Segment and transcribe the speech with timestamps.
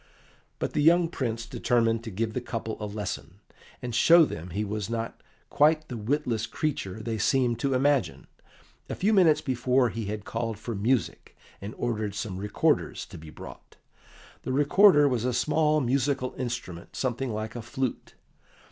[0.57, 3.35] But the young Prince determined to give the couple a lesson,
[3.83, 8.25] and show them he was not quite the witless creature they seemed to imagine.
[8.89, 13.29] A few minutes before he had called for music, and ordered some recorders to be
[13.29, 13.75] brought.
[14.41, 18.15] The recorder was a small musical instrument something like a flute.